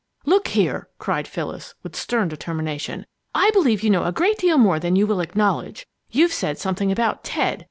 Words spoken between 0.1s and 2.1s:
"Look here!" cried Phyllis, with